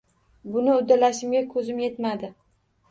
Buni 0.55 0.71
uddalashimga 0.77 1.45
ko‘zim 1.55 1.87
yetmadi. 1.87 2.33